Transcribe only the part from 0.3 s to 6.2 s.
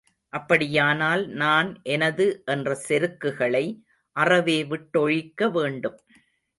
அப்படியானால் நான் எனது என்ற செருக்குகளை அறவே விட்டொழிக்க வேண்டும்.